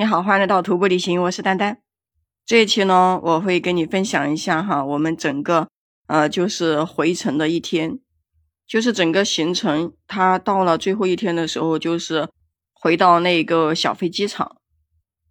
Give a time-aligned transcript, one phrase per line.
[0.00, 1.82] 你好，欢迎来到徒步旅行，我是丹丹。
[2.46, 5.68] 这一期呢，我会跟你分享一下哈，我们整个
[6.06, 7.98] 呃就是回程的一天，
[8.66, 12.26] 就是整个行程，它到了最后一天的时候，就是
[12.72, 14.56] 回到那个小飞机场。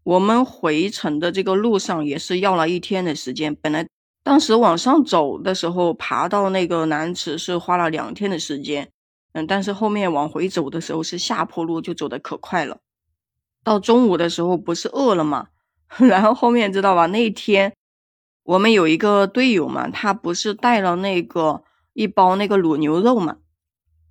[0.03, 3.87] 我们回程的这个路上也是要了一天的时间，本来
[4.23, 8.91] 当时往上走的时候，爬到那个南池是花了两天的时间，
[9.33, 12.77] 嗯，但是后面往回走的时候是下坡路，就走的可快了。
[13.63, 15.47] 到中午的时候不是饿了吗？
[15.97, 17.07] 然后后面知道吧？
[17.07, 17.73] 那一天
[18.43, 23.37] 我们有一个队友嘛，他不是带了那个一包那个卤牛肉嘛，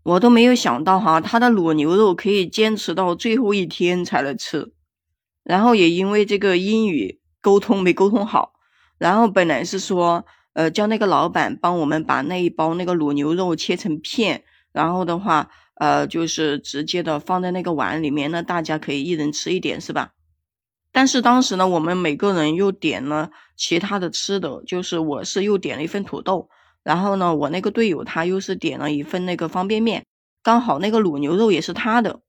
[0.03, 4.73] 我都没有想到哈，他的卤牛肉可以坚持到最后一天才能吃。
[5.45, 8.53] 然后也因为这个英语沟通没沟通好，
[8.99, 15.49] 然后本来是说呃叫那个老板帮我们把那一包那个卤牛肉切成片，然后的话。
[15.79, 20.13] 呃，就是直接的放在那个碗里面，那大家可以一人吃一点，是吧？
[20.91, 26.49] 但是当时呢，我们每个人又点了其他的吃的，就是我是又点了一份土豆，
[26.83, 30.05] 然后呢，我那个队友他又是点了一份那个方便面，
[30.43, 32.21] 刚好那个卤牛肉也是他的。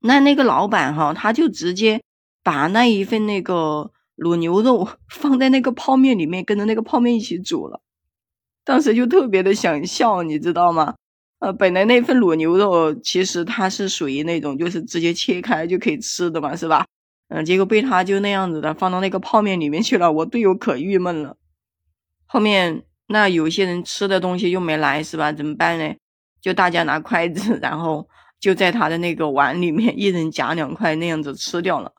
[0.00, 2.02] 那那个老板哈，他就直接
[2.42, 7.80] 把那一份那个卤牛肉 放在那个泡面里面，跟着那个泡面一起煮了。
[8.64, 10.96] 当时就特别的想笑，你知道吗？
[11.38, 16.86] 呃，本来那份卤牛肉其实它是属于那种就是直接切开就可以吃的嘛，是吧？
[17.28, 21.36] 嗯，结果被他就那样子的放到那个泡面里面去了，我队友可郁闷了。
[22.24, 25.32] 后面那有些人吃的东西又没来，是吧？
[25.32, 25.94] 怎么办呢？
[26.40, 28.08] 就大家拿筷子， 然后
[28.40, 31.92] 就在他的那个碗里面一人夹两块那样子吃掉了。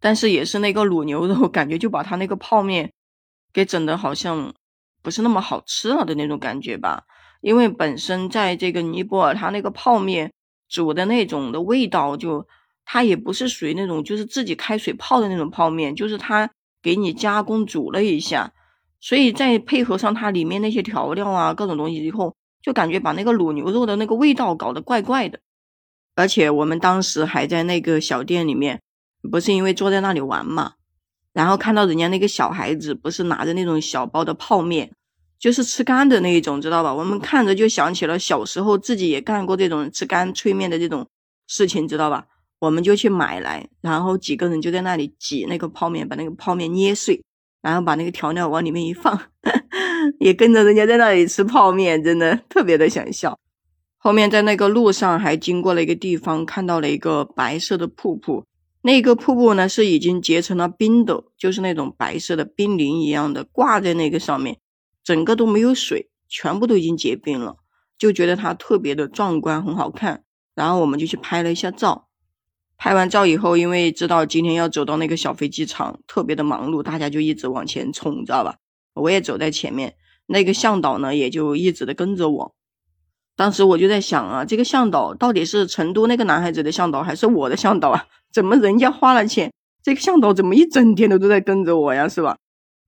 [0.00, 2.92] 但是也是那个卤牛肉，感觉就把他那个泡面
[3.52, 4.54] 给整的好像
[5.02, 7.04] 不是那么好吃了的那种感觉吧。
[7.46, 10.32] 因为本身在这个尼泊尔，它那个泡面
[10.68, 12.44] 煮的那种的味道，就
[12.84, 16.50] 它也不是属于那种就是自己开水泡的那种泡面，就是它
[16.82, 18.52] 给你加工煮了一下，
[18.98, 25.38] 所以再配合上它里面那些调料啊各种东西以后，就感觉把那个卤牛肉的那个味道搞得怪怪的。
[26.16, 28.82] 而且我们当时还在那个小店里面，
[29.30, 30.72] 不是因为坐在那里玩嘛，
[31.32, 34.90] 然后看到人家那个小孩子不是拿着那种小包的泡面。
[35.38, 36.94] 就是吃干的那一种，知道吧？
[36.94, 41.06] 我们看着就想起了小时候自己也干过这种吃干脆面的这种
[41.46, 42.26] 事情，知道吧？
[42.58, 47.22] 我们就去买来，然后几个人就在那里挤那个泡面，把那个泡面捏碎，
[47.60, 49.20] 然后把那个调料往里面一放，
[50.20, 53.38] 也跟着人家在那里吃泡面，真的特别的想笑。
[53.98, 58.44] 后面在那个路上还经过了一个地方，看到了一个白色的瀑布，
[58.80, 64.56] 那个瀑布呢是已经结成了冰的，就是那种白色的冰凌一样的挂在那个上面。
[65.06, 67.58] 整个都没有水，全部都已经结冰了，
[67.96, 70.24] 就觉得它特别的壮观，很好看。
[70.56, 72.08] 然后我们就去拍了一下照。
[72.76, 78.56] 拍完照以后，因为知道今天要走到那个小飞机场，特别的忙碌，大家就一直往前冲，知道吧？
[78.94, 79.94] 我也走在前面，
[80.26, 82.56] 那个向导呢也就一直的跟着我。
[83.36, 88.06] 当时我就在想啊，这个向导到底是成都那个男孩子的向导，还是我的向导啊？
[88.34, 89.52] 怎么人家花了钱，
[89.84, 92.08] 这个向导怎么一整天都都在跟着我呀？
[92.08, 92.36] 是吧？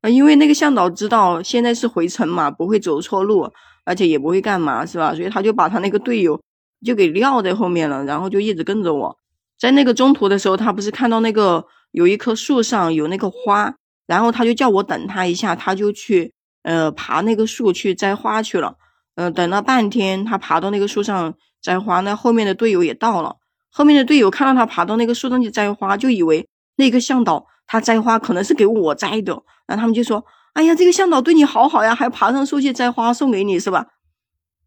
[0.01, 3.51] 啊，因为那个向导知道现在是回程嘛，不会走错路，
[3.85, 5.15] 而且也不会干嘛，是吧？
[5.15, 6.41] 所以他就把他那个队友
[6.85, 9.17] 就给撂在后面了，然后就一直跟着我。
[9.59, 13.75] 在那个中途的时候，他不是看到那个有一棵树上有那个花，
[14.07, 16.33] 然后他就叫我等他一下，他就去
[16.63, 18.77] 呃爬那个树去摘花去了。
[19.17, 23.35] 嗯，等了半天，他爬到那个树上摘花，那后面的队友也到了，
[23.69, 27.47] 后面的队友看到他爬到那个树上去摘花，就以为那个向导。
[27.69, 29.33] 他摘花可能是给我摘的，
[29.67, 30.25] 然后他们就说
[30.55, 33.87] ：“哎呀，这个向导对你好好呀，还爬上树去摘花送给你，是吧？”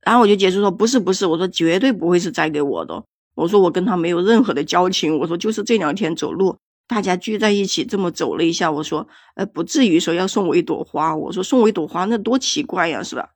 [0.06, 3.04] 然后我就解释说：“不是，不是，我说绝对不会是摘给我的。
[3.36, 5.18] 我说我跟他没有任何的交情。
[5.20, 6.58] 我说就是这两天走路，
[6.88, 11.16] 大家聚在一起这么走了一下，我说，呃，不至于说要送我一朵花。
[11.16, 13.30] 我说送我一朵花那多奇怪呀，是吧？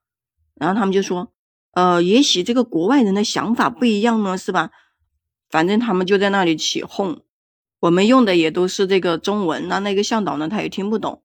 [0.54, 1.32] 然后他们就说：
[1.74, 4.70] 呃，也许这个国外人的想法不一样呢，是吧？
[5.50, 7.20] 反正他们就在那里起哄。”
[7.80, 11.22] 我们用的也都是这个中文，那那个向导呢，他也听不懂。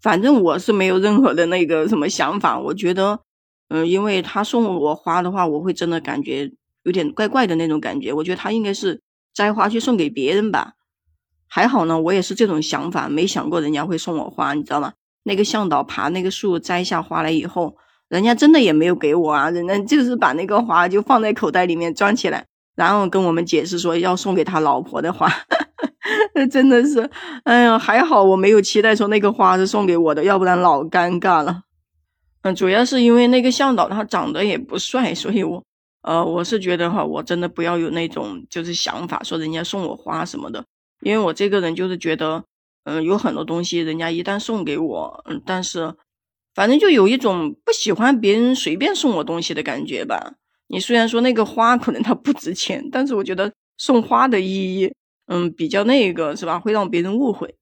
[0.00, 2.58] 反正我是没有任何的那个什么想法。
[2.58, 3.20] 我觉得，
[3.68, 6.50] 嗯，因为他送我花的话，我会真的感觉
[6.82, 8.12] 有点怪怪的那种感觉。
[8.12, 9.00] 我觉得他应该是
[9.32, 10.72] 摘花去送给别人吧。
[11.46, 14.92] 还好呢，我也是这种想法，没想过人家会送我花，你知道吗？
[15.22, 17.76] 那个向导爬那个树摘下花来以后，
[18.08, 25.30] 人家真的也没有给我啊，人家就是把那个花就放在口袋里面装起来，然后跟我们解释说要送给他老婆的花。
[26.34, 27.08] 那 真的是，
[27.44, 31.62] 哎呀，还好我没有期待说那个花是送给我的，要不然老尴尬了。
[32.42, 35.62] 嗯，主要是因为那个向导他长得也不帅，所以我，
[36.02, 40.64] 呃，我是觉得哈，我真的不要有那种就是想法，说人家送我花什么的。
[41.02, 42.42] 因为我这个人就是觉得，
[42.84, 45.94] 嗯，有很多东西人家一旦送给我，嗯，但是
[46.54, 50.34] 反正就有一种不喜欢别人随便送我东西的感觉吧。
[50.68, 54.92] 你虽然说那个花可能它不值钱，但是我觉得送花的意义，
[55.26, 56.58] 嗯，比较那个是吧？
[56.58, 57.56] 会让别人误会。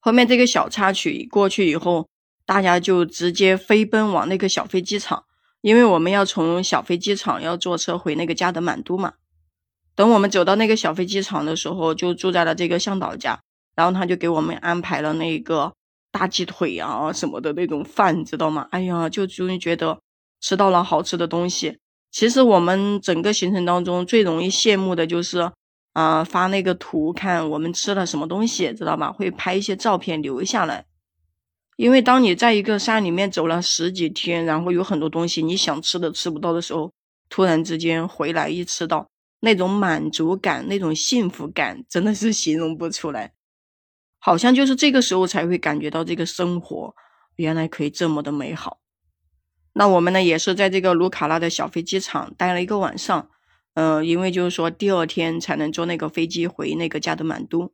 [0.00, 2.08] 后面这个小插曲过去以后，
[2.46, 5.24] 大家就直接飞奔往那个小飞机场，
[5.60, 9.14] 因为我们要从小飞机场要坐车回那个加德满都嘛。
[9.94, 13.40] 等我们走到那个小飞机场的时候，就住在了这个向导家，
[13.76, 15.72] 然后他就给我们安排了那个
[16.10, 18.66] 大鸡腿啊什么的那种饭，你知道吗？
[18.70, 20.00] 哎呀，就终于觉得
[20.40, 21.78] 吃到了好吃的东西。
[22.10, 25.52] 其实我们整个行程当中最容易羡慕的就是，
[25.92, 29.10] 啊，发那个图看我们吃了什么东西，知道吧？
[29.10, 30.86] 会拍一些照片留下来。
[31.76, 36.92] 因为当你在一个山里面走了十几天，然后有很多东西你想吃的吃不到的时候，
[37.28, 39.08] 突然之间回来一吃到，
[39.40, 43.32] 那种满足感、那种幸福感，真的是形容不出来。
[44.18, 46.94] 好像就是这个时候才会感觉到这个生活
[47.36, 48.78] 原来可以这么的美好。
[49.72, 53.30] 那我们呢，也是在这个卢卡拉的小飞机场待了一个晚上，
[53.74, 57.72] 嗯，因为就是说第二天才能坐那个飞机回那个加德满都。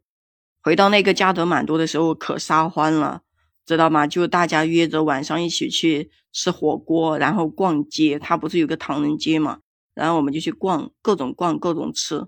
[0.63, 3.23] 回到那个加德满都的时候，可撒欢了，
[3.65, 4.07] 知道吗？
[4.07, 8.19] 就大家约着晚上一起去吃火锅，然后逛街。
[8.19, 9.59] 他不是有个唐人街嘛，
[9.95, 12.27] 然后我们就去逛，各种逛，各种吃。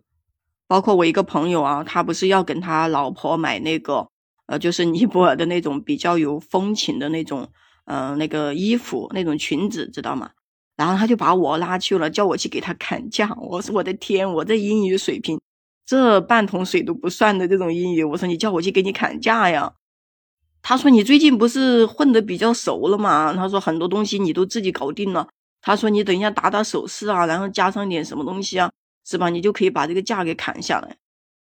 [0.67, 4.09] 包括我一个朋友啊，他不是要跟他老婆买那个，
[4.47, 7.51] 呃，就是尼泊尔的那种比较有风情的那种。
[7.91, 10.33] 嗯，那个衣服那种裙子知道吗？
[10.79, 13.29] 然后他就把我拉去了，叫我去给他砍价。
[13.43, 15.41] 我说我的天，我这英语水平，
[15.85, 19.75] 这半桶水都不算的这种英语，我说你叫我去给你砍价呀？
[20.63, 23.35] 他说你最近不是混得比较熟了嘛？
[23.35, 25.29] 他说很多东西你都自己搞定了。
[25.61, 28.71] 他说你等一下打打手势啊，然后加上点什么东西啊，
[29.05, 29.29] 是吧？
[29.29, 30.97] 你就可以把这个价给砍下来。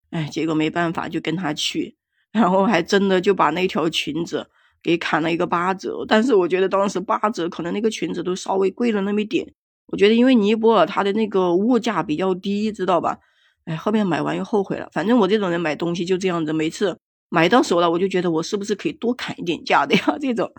[0.09, 1.95] 哎，结果没办法，就跟他去，
[2.31, 4.49] 然后还真的就把那条裙子。
[4.87, 9.45] 给砍了一个八折，但是我觉得当时八折可能那个裙子都稍微贵了那么一点。
[9.87, 13.17] 我觉得因为尼泊尔它的那个物价比较低，知道吧？
[13.65, 14.87] 哎，后面买完又后悔了。
[14.93, 16.97] 反正我这种人买东西就这样子，每次
[17.27, 20.15] 买到手了，我就觉得我是不是可以多砍一点价的呀？
[20.21, 20.49] 这种。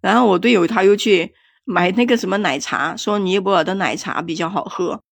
[0.00, 1.34] 然后我队友他又去
[1.66, 5.02] 买那个什么奶茶，说尼泊尔的奶茶比较好喝。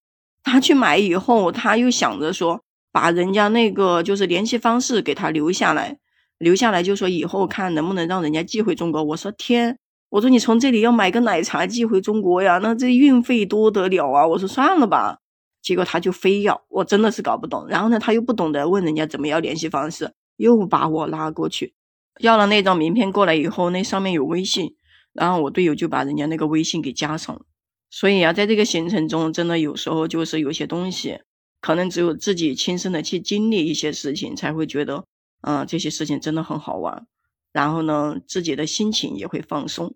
[0.43, 5.99] 他去买以后，他又想着说把人家那个就是联系方式给他留下来。
[6.39, 9.03] 留下来就说以后看能不能让人家寄回中国。
[9.03, 9.79] 我说天，
[10.11, 14.27] 我说你从这里要买个奶茶寄回中国呀，那这运费多得了啊！
[14.27, 15.19] 我说算了吧。
[15.63, 17.67] 结果他就非要，我真的是搞不懂。
[17.69, 21.75] 然后呢，他又不懂得问人家怎么要联系方式，又把我拉过去，
[22.21, 24.77] 要了那张名片过来以后，那上面有微信，
[25.13, 27.43] 然后我队友就把人家那个微信给加上了。
[27.91, 31.19] 所以啊，在这个行程中，真的有时候就是有些东西，
[31.61, 35.05] 可能只有自己亲身的去经历一些事情，才会觉得。
[35.47, 37.07] 嗯，这些事情真的很好玩，
[37.53, 39.95] 然后呢，自己的心情也会放松。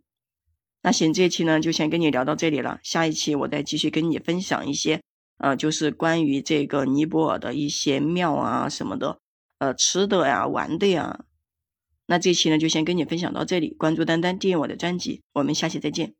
[0.81, 5.03] 那行，这期呢就先跟你聊到这里了，下一期我再继续跟你分享一些，
[5.39, 9.19] 呃，就是关于这个尼泊尔的一些庙啊什么的，
[9.59, 11.25] 呃，吃的呀、玩的呀。
[12.07, 16.20] 那这期呢就先跟你分享到这里，关注丹丹，订阅我的专辑，我们下期再见。